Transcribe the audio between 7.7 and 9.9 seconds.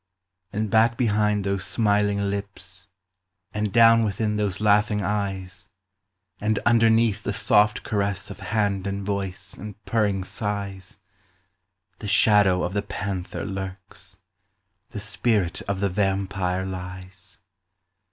caress Of hand and voice and